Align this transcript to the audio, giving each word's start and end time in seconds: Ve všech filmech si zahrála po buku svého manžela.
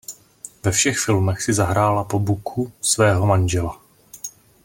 Ve 0.63 0.71
všech 0.71 0.97
filmech 0.99 1.41
si 1.43 1.53
zahrála 1.53 2.03
po 2.03 2.19
buku 2.19 2.71
svého 2.81 3.25
manžela. 3.25 3.79